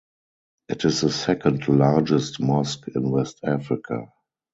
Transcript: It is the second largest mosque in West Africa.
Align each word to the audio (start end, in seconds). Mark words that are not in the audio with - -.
It 0.67 0.83
is 0.83 1.01
the 1.01 1.11
second 1.11 1.67
largest 1.67 2.39
mosque 2.39 2.87
in 2.95 3.11
West 3.11 3.41
Africa. 3.43 4.07